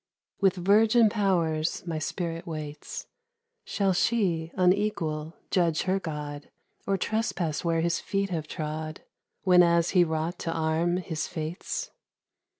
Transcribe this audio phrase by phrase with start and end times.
[0.39, 3.05] With 'virgin powers my spirit waits;
[3.65, 6.49] Shall she, unequal, judge her God,
[6.87, 9.01] Or trespass where His feet have trod
[9.43, 11.91] Whenas He wrought to arm His fates?